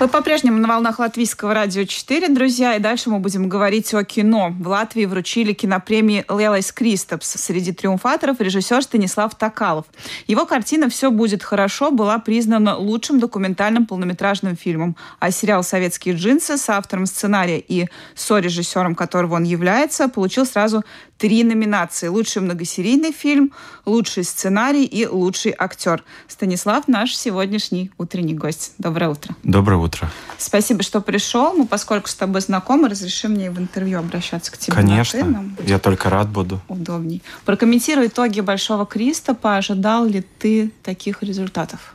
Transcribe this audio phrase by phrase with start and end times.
[0.00, 4.52] Вы по-прежнему на волнах Латвийского радио 4, друзья, и дальше мы будем говорить о кино.
[4.58, 7.28] В Латвии вручили кинопремии Лелайс Кристопс.
[7.28, 9.86] Среди триумфаторов режиссер Станислав Токалов.
[10.26, 16.56] Его картина «Все будет хорошо» была признана лучшим документальным полнометражным фильмом, а сериал «Советские джинсы»
[16.56, 17.86] с автором сценария и
[18.16, 20.84] со-режиссером которого он является, получил сразу
[21.24, 22.08] три номинации.
[22.08, 23.50] Лучший многосерийный фильм,
[23.86, 26.04] лучший сценарий и лучший актер.
[26.28, 28.74] Станислав наш сегодняшний утренний гость.
[28.76, 29.34] Доброе утро.
[29.42, 30.10] Доброе утро.
[30.36, 31.54] Спасибо, что пришел.
[31.54, 34.76] Мы, поскольку с тобой знакомы, разреши мне в интервью обращаться к тебе.
[34.76, 35.50] Конечно.
[35.66, 36.60] Я только рад буду.
[36.68, 37.22] Удобней.
[37.46, 39.56] Прокомментируй итоги Большого Кристопа.
[39.56, 41.94] Ожидал ли ты таких результатов?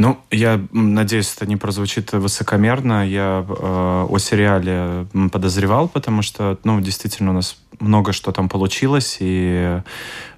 [0.00, 3.06] Ну, я надеюсь, это не прозвучит высокомерно.
[3.06, 9.18] Я э, о сериале подозревал, потому что, ну, действительно, у нас много что там получилось,
[9.20, 9.82] и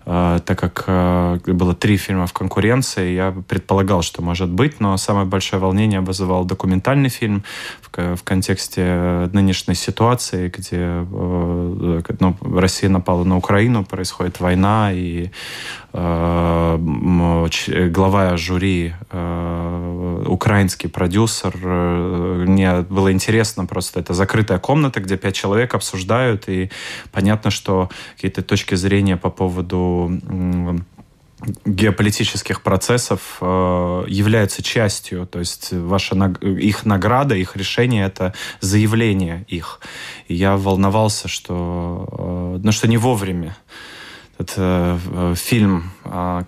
[0.04, 5.26] так как э, было три фильма в конкуренции, я предполагал, что может быть, но самое
[5.26, 7.44] большое волнение вызывал документальный фильм
[7.82, 15.30] в, контексте нынешней ситуации, где э, ну, Россия напала на Украину, происходит война, и
[15.92, 16.78] э,
[17.92, 25.34] глава жюри, э, украинский продюсер, э, мне было интересно просто, это закрытая комната, где пять
[25.34, 26.70] человек обсуждают, и
[27.12, 29.91] понятно, что какие-то точки зрения по поводу
[31.64, 39.80] геополитических процессов э, являются частью, то есть ваша их награда, их решение это заявление их.
[40.28, 42.06] И я волновался, что,
[42.56, 43.56] э, ну, что не вовремя
[44.42, 46.42] этот э, фильм э,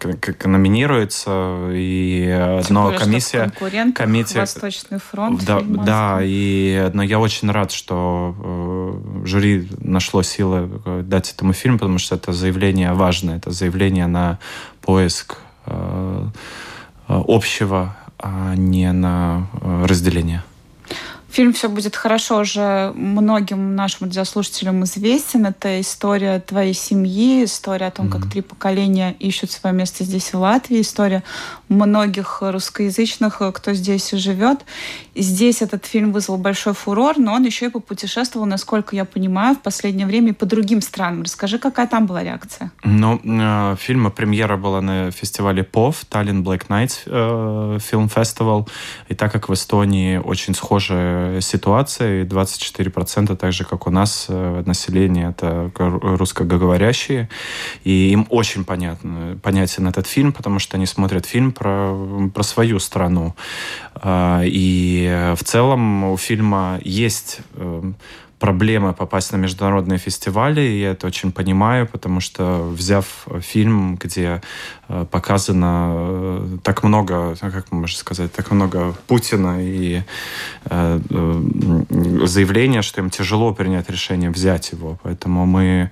[0.45, 3.53] номинируется, и Тем но более, комиссия...
[3.95, 5.45] комиссия Восточный фронт.
[5.45, 11.53] Да, да, и но я очень рад, что э, жюри нашло силы э, дать этому
[11.53, 14.39] фильму, потому что это заявление важное, это заявление на
[14.81, 16.27] поиск э,
[17.09, 20.43] э общего, а не на э, разделение.
[21.35, 25.47] Фильм «Все будет хорошо» уже многим нашим радиослушателям известен.
[25.47, 28.11] Это история твоей семьи, история о том, mm-hmm.
[28.11, 31.25] как три поколения ищут свое место здесь, в Латвии, история
[31.69, 34.61] многих русскоязычных, кто здесь живет.
[35.17, 39.61] Здесь этот фильм вызвал большой фурор, но он еще и попутешествовал, насколько я понимаю, в
[39.61, 41.23] последнее время по другим странам.
[41.23, 42.71] Расскажи, какая там была реакция?
[42.85, 48.69] Ну, э, фильма премьера была на фестивале ПОВ, Tallinn Black Nights э, Film Festival.
[49.09, 54.27] И так как в Эстонии очень схожие ситуация, и 24% так же, как у нас,
[54.29, 57.29] э, население это русскоговорящие,
[57.85, 62.79] и им очень понятно, понятен этот фильм, потому что они смотрят фильм про, про свою
[62.79, 63.35] страну.
[63.95, 67.93] А, и в целом у фильма есть э,
[68.45, 74.43] проблема попасть на международные фестивали, и я это очень понимаю, потому что взяв фильм, где
[74.89, 80.03] э, показано э, так много, как можно сказать, так много Путина и
[80.67, 81.01] э,
[82.27, 84.99] заявления, что им тяжело принять решение взять его.
[85.03, 85.91] Поэтому мы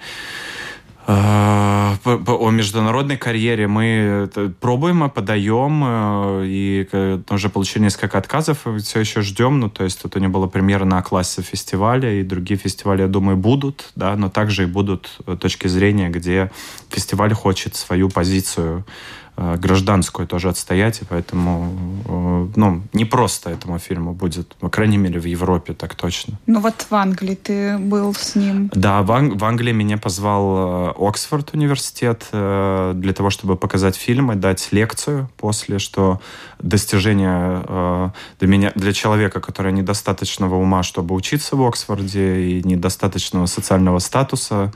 [1.07, 4.31] о международной карьере мы
[4.61, 9.61] пробуем, подаем, э, и уже получили несколько отказов, все еще ждем.
[9.61, 13.09] Ну, то есть тут у него было премьера на классе фестиваля, и другие фестивали, я
[13.09, 16.51] думаю, будут, да, но также и будут э, точки зрения, где
[16.91, 18.83] фестиваль хочет свою позицию Э,
[19.37, 21.73] гражданскую тоже отстоять, и поэтому
[22.07, 26.39] э, ну, не просто этому фильму будет, по крайней мере, в Европе так точно.
[26.47, 28.71] Ну вот в Англии ты был с ним.
[28.75, 34.33] Да, в, Ан- в Англии меня позвал э, Оксфорд университет для того, чтобы показать фильм
[34.33, 36.21] и дать лекцию после, что
[36.61, 43.99] достижение для меня, для человека, который недостаточного ума, чтобы учиться в Оксфорде, и недостаточного социального
[43.99, 44.73] статуса,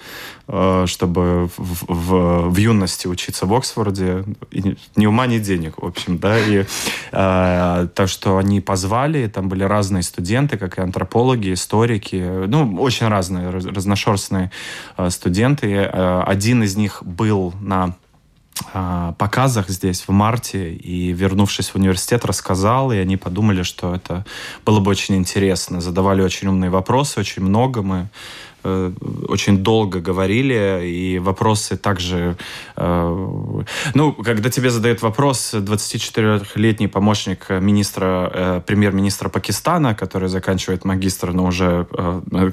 [0.47, 6.38] чтобы в, в, в юности учиться в Оксфорде, ни ума, ни денег, в общем, да,
[6.38, 6.64] и
[7.12, 13.08] э, то, что они позвали, там были разные студенты, как и антропологи, историки, ну, очень
[13.08, 14.50] разные, разношерстные
[14.96, 15.72] э, студенты.
[15.72, 17.94] Э, один из них был на
[19.18, 24.25] показах здесь в марте и, вернувшись в университет, рассказал, и они подумали, что это
[24.64, 25.82] было бы очень интересно.
[25.82, 28.08] Задавали очень умные вопросы, очень много мы
[29.28, 32.36] очень долго говорили, и вопросы также...
[32.76, 33.64] Э,
[33.94, 41.46] ну, когда тебе задают вопрос 24-летний помощник министра, э, премьер-министра Пакистана, который заканчивает магистр, но
[41.46, 41.86] уже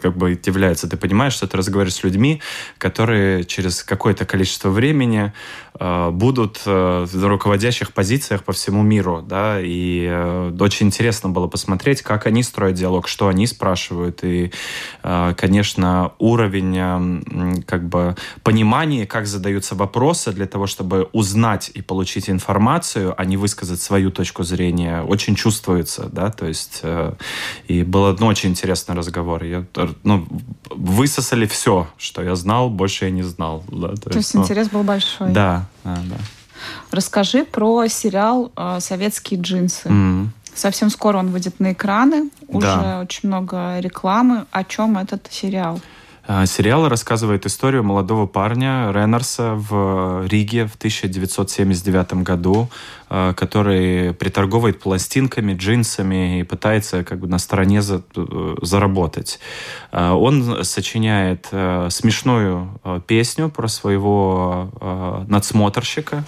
[0.01, 2.41] как бы является, ты понимаешь, что ты разговариваешь с людьми,
[2.77, 5.33] которые через какое-то количество времени
[6.11, 10.07] будут в руководящих позициях по всему миру, да, и
[10.59, 14.51] очень интересно было посмотреть, как они строят диалог, что они спрашивают, и,
[15.01, 23.13] конечно, уровень как бы понимания, как задаются вопросы для того, чтобы узнать и получить информацию,
[23.17, 26.81] а не высказать свою точку зрения, очень чувствуется, да, то есть
[27.67, 29.43] и был ну, очень интересный разговор.
[29.43, 29.65] Я,
[30.03, 30.27] ну,
[30.69, 33.63] высосали все, что я знал, больше я не знал.
[33.67, 35.31] Да, то, то есть, ну, интерес был большой.
[35.31, 36.17] Да, да, да.
[36.91, 39.89] Расскажи про сериал «Советские джинсы».
[39.89, 40.27] Mm-hmm.
[40.55, 42.29] Совсем скоро он выйдет на экраны.
[42.47, 42.99] Уже да.
[43.01, 44.45] очень много рекламы.
[44.51, 45.79] О чем этот сериал?
[46.25, 52.69] А, сериал рассказывает историю молодого парня Реннерса в Риге в 1979 году,
[53.09, 59.41] а, который приторговывает пластинками, джинсами и пытается как бы на стороне за, э, заработать.
[59.91, 64.69] А, он сочиняет э, смешную э, песню про своего
[65.27, 66.23] надсмотрщика,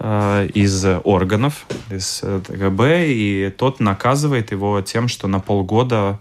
[0.00, 6.20] из органов, из ТГБ, и тот наказывает его тем, что на полгода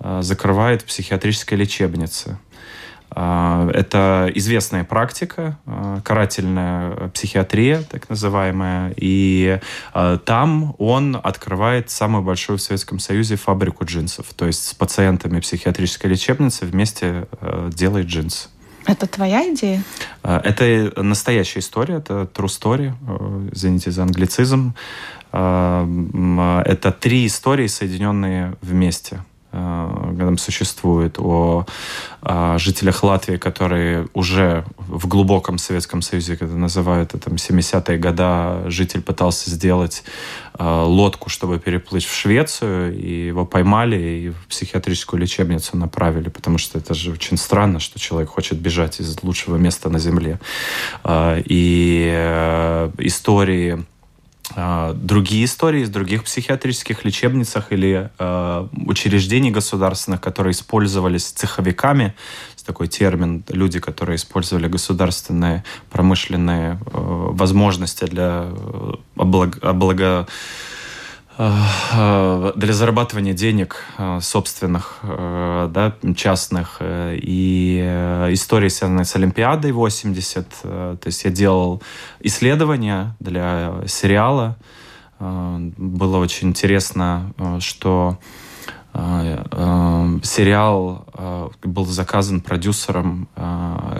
[0.00, 2.38] э, закрывает психиатрической лечебнице.
[3.14, 5.58] Э, это известная практика,
[6.04, 9.60] карательная психиатрия, так называемая, и
[10.24, 14.26] там он открывает самую большую в Советском Союзе фабрику джинсов.
[14.34, 17.28] То есть с пациентами психиатрической лечебницы вместе
[17.68, 18.48] делает джинсы.
[18.86, 19.82] Это твоя идея?
[20.22, 24.74] А, это настоящая история, это true story, э, извините за англицизм.
[25.32, 25.86] А,
[26.64, 29.20] это три истории, соединенные вместе.
[29.50, 31.64] Э, там существует, о,
[32.20, 39.00] о жителях Латвии, которые уже в глубоком Советском Союзе, когда называют это 70-е годы, житель
[39.00, 40.04] пытался сделать
[40.58, 46.58] э, лодку, чтобы переплыть в Швецию, и его поймали и в психиатрическую лечебницу направили, потому
[46.58, 50.38] что это же очень странно, что человек хочет бежать из лучшего места на Земле.
[51.04, 53.84] Э, и э, истории
[54.94, 62.14] другие истории из других психиатрических лечебницах или э, учреждений государственных, которые использовались цеховиками,
[62.68, 69.58] такой термин, люди, которые использовали государственные промышленные э, возможности для э, облаг,
[71.38, 76.78] для зарабатывания денег э, собственных, э, да, частных.
[76.80, 77.78] И
[78.32, 80.48] истории, связанные с Олимпиадой 80.
[80.62, 81.80] То есть я делал
[82.20, 84.56] исследования для сериала.
[85.20, 88.18] Было очень интересно, что
[88.94, 91.06] сериал
[91.62, 93.28] был заказан продюсером,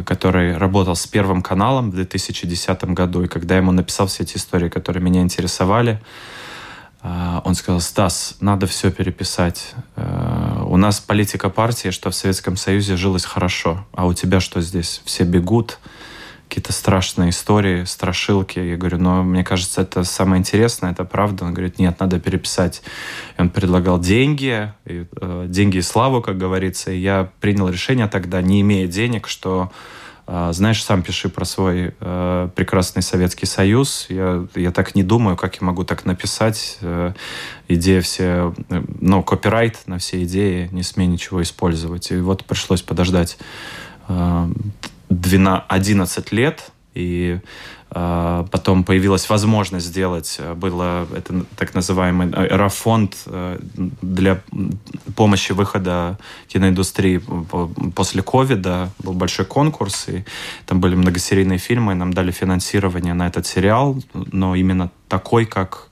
[0.07, 3.23] который работал с Первым каналом в 2010 году.
[3.23, 6.01] И когда я ему написал все эти истории, которые меня интересовали,
[7.45, 9.75] он сказал, Стас, надо все переписать.
[9.97, 14.61] Э, у нас политика партии, что в Советском Союзе жилось хорошо, а у тебя что
[14.61, 15.01] здесь?
[15.05, 15.79] Все бегут,
[16.49, 18.59] какие-то страшные истории, страшилки.
[18.59, 21.45] Я говорю, но мне кажется, это самое интересное, это правда.
[21.45, 22.83] Он говорит, нет, надо переписать.
[23.37, 26.91] И он предлагал деньги, и, э, деньги и славу, как говорится.
[26.91, 29.75] И я принял решение тогда, не имея денег, что а,
[30.53, 34.07] знаешь, сам пиши про свой э, прекрасный Советский Союз.
[34.11, 36.77] Я, я так не думаю, как я могу так написать.
[36.83, 37.15] Э,
[37.67, 42.11] идея все, э, ну, копирайт на все идеи, не смей ничего использовать.
[42.11, 43.39] И вот пришлось подождать
[44.09, 44.49] э,
[45.09, 47.41] 12, 11 лет, и а,
[47.91, 53.59] потом появилась возможность сделать, э, было это так называемый аэрофонд э,
[54.03, 54.41] для
[55.17, 56.19] помощи выхода
[56.49, 57.21] киноиндустрии
[57.95, 58.91] после ковида.
[58.99, 60.25] Был большой конкурс, и
[60.67, 65.89] там были многосерийные фильмы, нам дали финансирование на этот сериал, но именно такой, как,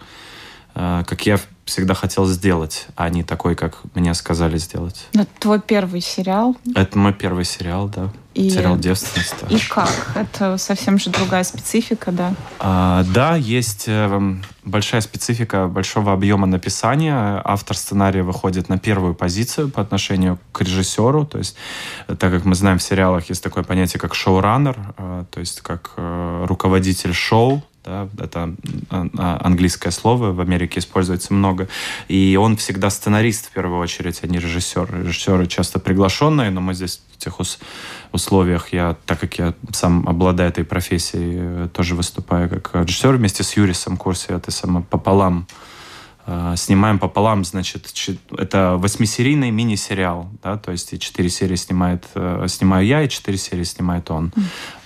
[0.74, 5.08] э, как я всегда хотел сделать, а не такой, как мне сказали сделать.
[5.14, 6.56] Это твой первый сериал?
[6.74, 8.12] Это мой первый сериал, да.
[8.36, 9.34] И, сериал «Девственность».
[9.48, 10.12] И как?
[10.14, 12.34] Это совсем же другая специфика, да?
[12.58, 17.40] А, да, есть э, большая специфика большого объема написания.
[17.42, 21.24] Автор сценария выходит на первую позицию по отношению к режиссеру.
[21.24, 21.56] То есть,
[22.06, 25.92] так как мы знаем в сериалах, есть такое понятие, как шоураннер, э, то есть как
[25.96, 28.54] э, руководитель шоу, да, это
[28.90, 31.68] а, а, английское слово, в Америке используется много,
[32.08, 35.04] и он всегда сценарист в первую очередь, а не режиссер.
[35.04, 37.38] Режиссеры часто приглашенные, но мы здесь в тех
[38.12, 43.44] условиях, я, так как я сам обладаю этой профессией, э, тоже выступаю как режиссер вместе
[43.44, 45.46] с Юрисом Курси, это само пополам
[46.26, 47.86] э, снимаем пополам, значит,
[48.36, 53.38] это восьмисерийный мини-сериал, да, то есть и четыре серии снимает, э, снимаю я, и четыре
[53.38, 54.32] серии снимает он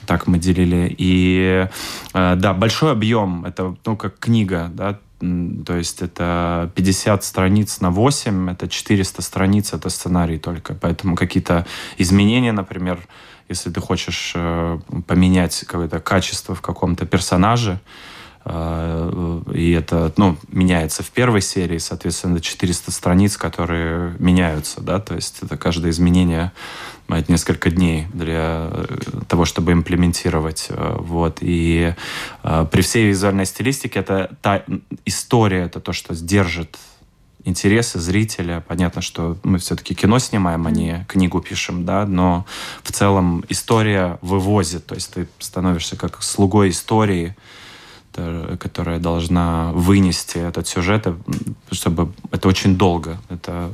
[0.07, 0.95] так мы делили.
[0.99, 1.69] И
[2.15, 7.91] э, да, большой объем, это ну, как книга, да, то есть это 50 страниц на
[7.91, 10.75] 8, это 400 страниц, это сценарий только.
[10.75, 11.67] Поэтому какие-то
[11.99, 13.01] изменения, например,
[13.49, 17.81] если ты хочешь э, поменять какое-то качество в каком-то персонаже,
[18.45, 25.43] и это, ну, меняется в первой серии, соответственно, 400 страниц, которые меняются, да, то есть
[25.43, 26.53] это каждое изменение
[27.11, 28.71] занимает несколько дней для
[29.29, 30.69] того, чтобы имплементировать.
[30.71, 31.39] Вот.
[31.41, 31.95] И
[32.43, 34.63] при всей визуальной стилистике это та
[35.05, 36.79] история, это то, что сдержит
[37.45, 38.63] интересы зрителя.
[38.69, 42.47] Понятно, что мы все-таки кино снимаем, а не книгу пишем, да, но
[42.85, 47.35] в целом история вывозит, то есть ты становишься как слугой истории,
[48.59, 51.15] которая должна вынести этот сюжет, э,
[51.71, 53.71] чтобы это очень долго, это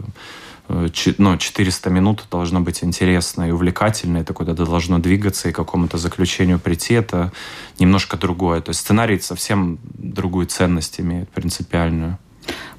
[0.68, 0.88] э,
[1.18, 5.98] ну, 400 минут должно быть интересно и увлекательно, это куда-то должно двигаться и к какому-то
[5.98, 7.32] заключению прийти, это
[7.78, 8.60] немножко другое.
[8.60, 12.18] То есть сценарий совсем другую ценность имеет, принципиальную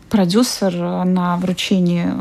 [0.10, 0.74] продюсер
[1.06, 2.14] на вручении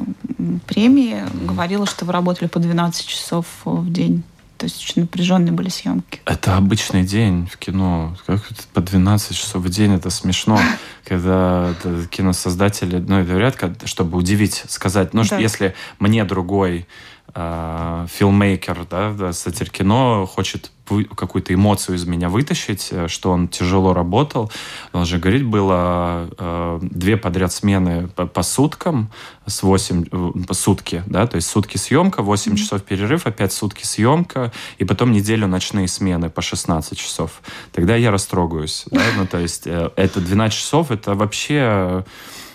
[0.67, 4.23] премии говорила, что вы работали по 12 часов в день.
[4.57, 6.21] То есть очень напряженные были съемки.
[6.25, 8.17] Это обычный день в кино.
[8.27, 8.41] Как
[8.73, 10.59] по 12 часов в день это смешно,
[11.05, 11.75] когда
[12.11, 15.39] киносоздатели, ну, говорят, чтобы удивить, сказать, ну, да.
[15.39, 16.87] если мне другой
[17.35, 23.49] э, филмейкер, да, да, сатир кино хочет какую-то эмоцию из меня вытащить, э, что он
[23.49, 24.51] тяжело работал.
[24.93, 29.11] Он же говорить было э, две подряд смены по, по суткам
[29.47, 32.57] с 8 э, по сутки, да, то есть сутки съемка, 8 mm-hmm.
[32.57, 37.43] часов перерыв, опять сутки съемка, и потом неделю ночные смены по 16 часов.
[37.73, 42.05] Тогда я растрогаюсь, да, ну, то есть э, это 12 часов, это вообще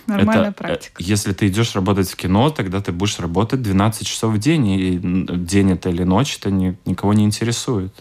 [0.08, 1.02] Нормальная это, практика.
[1.04, 5.00] Если ты идешь работать в кино, тогда ты будешь работать 12 часов в день, и
[5.00, 7.94] день это или ночь, это ни, никого не интересует.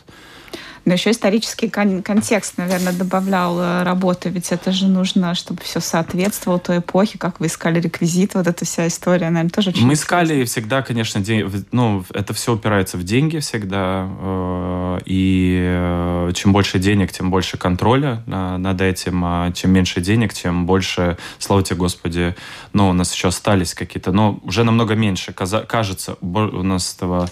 [0.85, 5.81] Но еще исторический кон- контекст, наверное, добавлял э, работы, ведь это же нужно, чтобы все
[5.81, 9.93] соответствовало той эпохе, как вы искали реквизит, вот эта вся история, наверное, тоже очень Мы
[9.93, 16.53] искали всегда, конечно, день, ну, это все упирается в деньги всегда, э, и э, чем
[16.53, 21.77] больше денег, тем больше контроля над этим, а чем меньше денег, тем больше, слава тебе,
[21.77, 22.35] Господи,
[22.73, 27.29] ну, у нас еще остались какие-то, но уже намного меньше, кажется, у нас этого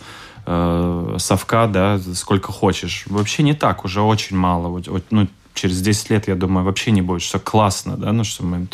[0.48, 3.04] э, совка, да, сколько хочешь.
[3.06, 4.82] Вообще не так, уже очень мало.
[5.10, 8.68] Ну, через 10 лет, я думаю, вообще не будет, что классно, да, ну, что мы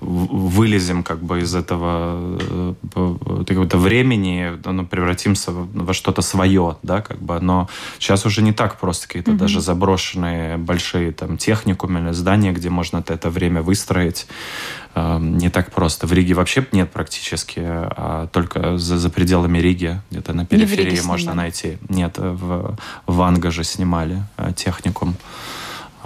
[0.00, 2.38] вылезем как бы из этого
[3.46, 8.52] какого-то э, времени, ну, превратимся во что-то свое, да, как бы, но сейчас уже не
[8.52, 9.36] так просто какие-то mm-hmm.
[9.36, 14.26] даже заброшенные большие там техникумы или здания, где можно это время выстроить,
[14.94, 16.06] эм, не так просто.
[16.06, 21.34] В Риге вообще нет практически, а только за, за пределами Риги, где-то на периферии можно
[21.34, 21.76] найти.
[21.88, 22.76] Нет, в,
[23.06, 25.16] в Анга же снимали э, техникум.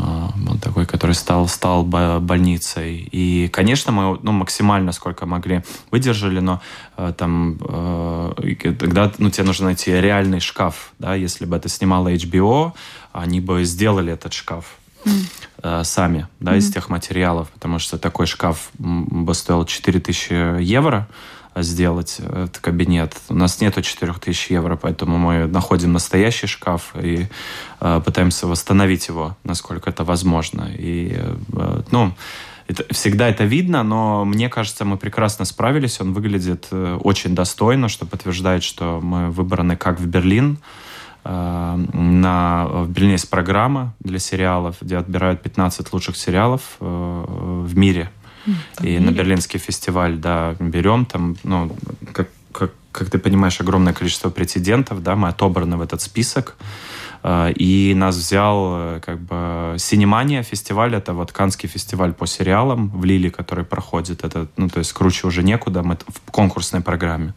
[0.00, 3.08] А, вот такой, который стал, стал больницей.
[3.10, 6.60] И, конечно, мы ну, максимально сколько могли выдержали, но
[6.96, 10.92] э, там э, тогда ну, тебе нужно найти реальный шкаф.
[11.00, 11.16] Да?
[11.16, 12.74] Если бы это снимало HBO,
[13.12, 15.82] они бы сделали этот шкаф mm.
[15.82, 16.58] сами, да, mm.
[16.58, 21.08] из тех материалов, потому что такой шкаф бы стоил 4000 евро,
[21.62, 23.14] сделать этот кабинет.
[23.28, 27.26] У нас нету 4000 евро, поэтому мы находим настоящий шкаф и
[27.80, 30.70] э, пытаемся восстановить его, насколько это возможно.
[30.76, 32.14] И, э, ну,
[32.68, 36.00] это, всегда это видно, но мне кажется, мы прекрасно справились.
[36.00, 40.58] Он выглядит э, очень достойно, что подтверждает, что мы выбраны как в Берлин.
[41.24, 47.24] Э, на, в Берлине есть программа для сериалов, где отбирают 15 лучших сериалов э,
[47.66, 48.10] в мире
[48.82, 51.76] и на Берлинский фестиваль, да, берем там, ну,
[52.12, 56.56] как, как, как ты понимаешь, огромное количество претендентов, да, мы отобраны в этот список.
[57.22, 62.90] А, и нас взял э, как бы Синемания фестиваль, это вот Канский фестиваль по сериалам
[62.90, 64.24] в Лиле, который проходит.
[64.24, 67.34] Это, ну, то есть круче уже некуда, мы в конкурсной программе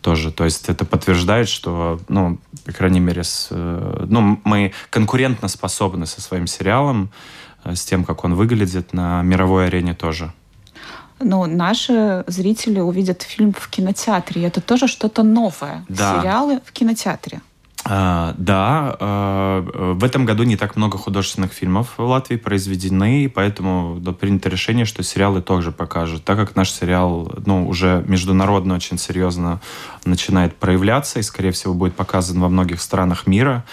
[0.00, 0.32] тоже.
[0.32, 6.06] То есть это подтверждает, что, ну, по крайней мере, с, э, ну, мы конкурентно способны
[6.06, 7.10] со своим сериалом,
[7.64, 10.32] с тем, как он выглядит на мировой арене тоже
[11.22, 14.44] но наши зрители увидят фильм в кинотеатре.
[14.44, 15.84] Это тоже что-то новое.
[15.88, 16.18] Да.
[16.18, 17.40] Сериалы в кинотеатре.
[17.82, 23.96] А, да, а, в этом году не так много художественных фильмов в Латвии произведены, поэтому
[24.00, 26.22] да, принято решение, что сериалы тоже покажут.
[26.24, 29.60] Так как наш сериал ну, уже международно очень серьезно
[30.04, 33.64] начинает проявляться и, скорее всего, будет показан во многих странах мира,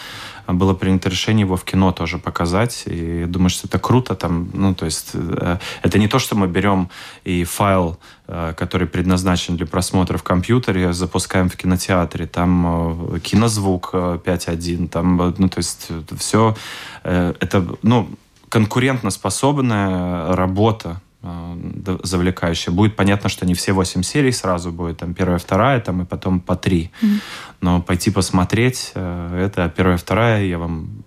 [0.53, 2.83] было принято решение его в кино тоже показать.
[2.85, 4.15] И думаю, что это круто.
[4.15, 6.89] Там, ну, то есть, э, это не то, что мы берем
[7.23, 12.27] и файл, э, который предназначен для просмотра в компьютере, запускаем в кинотеатре.
[12.27, 16.55] Там э, кинозвук 5.1, там, ну, то есть, все
[17.03, 18.09] это, ну,
[18.49, 22.71] конкурентоспособная работа Э, завлекающая.
[22.71, 26.39] Будет понятно, что не все восемь серий сразу будет, там первая, вторая, там и потом
[26.39, 26.91] по три.
[27.01, 27.21] Mm-hmm.
[27.61, 31.03] Но пойти посмотреть, э, это первая, вторая, я вам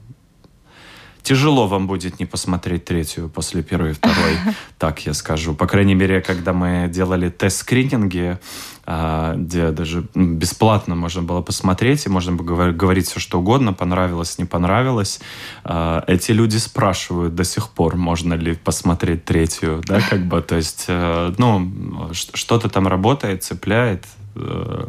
[1.22, 4.36] тяжело вам будет не посмотреть третью после первой и второй,
[4.78, 5.54] так я скажу.
[5.54, 8.38] По крайней мере, когда мы делали тест-скрининги,
[8.86, 14.38] а, где даже бесплатно можно было посмотреть, и можно было говорить все, что угодно, понравилось,
[14.38, 15.20] не понравилось.
[15.64, 20.56] А, эти люди спрашивают до сих пор, можно ли посмотреть третью, да, как бы, то
[20.56, 21.70] есть, э, ну,
[22.12, 24.86] что-то там работает, цепляет, э,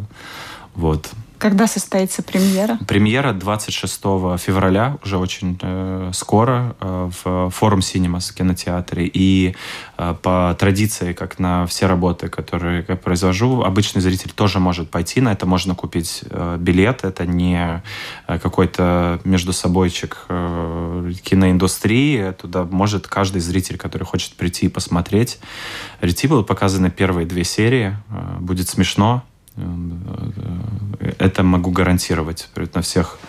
[0.73, 1.11] вот.
[1.41, 2.77] Когда состоится премьера?
[2.87, 3.99] Премьера 26
[4.37, 9.09] февраля, уже очень э, скоро, э, в форум Синемас кинотеатре.
[9.11, 9.55] И
[9.97, 15.19] э, по традиции, как на все работы, которые я произвожу, обычный зритель тоже может пойти
[15.19, 15.47] на это.
[15.47, 17.03] Можно купить э, билет.
[17.03, 17.81] Это не
[18.27, 22.33] э, какой-то между собойчик э, киноиндустрии.
[22.33, 25.39] Туда может каждый зритель, который хочет прийти и посмотреть.
[26.01, 27.97] Рети были показаны первые две серии.
[28.11, 29.23] Э, будет смешно
[31.19, 33.19] это могу гарантировать на всех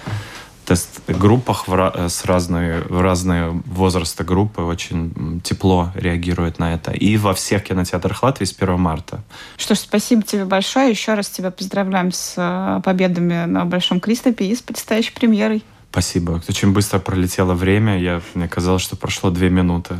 [0.64, 1.64] тест-группах
[2.08, 6.92] с разные, в разные возраста группы очень тепло реагируют на это.
[6.92, 9.22] И во всех кинотеатрах Латвии с 1 марта.
[9.56, 10.90] Что ж, спасибо тебе большое.
[10.90, 15.64] Еще раз тебя поздравляем с э, победами на Большом Кристопе и с предстоящей премьерой.
[15.90, 16.40] Спасибо.
[16.48, 17.98] Очень быстро пролетело время.
[17.98, 19.96] Я, мне казалось, что прошло две минуты.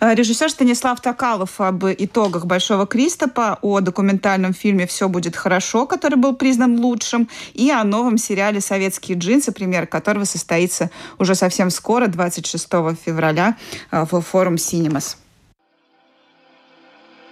[0.00, 6.16] Э, режиссер Станислав Токалов об итогах «Большого Кристопа», о документальном фильме «Все будет хорошо», который
[6.16, 12.06] был признан лучшим, и о новом сериале «Советские джинсы», премьер которого состоится уже совсем скоро,
[12.06, 12.68] 26
[13.04, 13.56] февраля,
[13.90, 15.16] э, в форум «Синемас».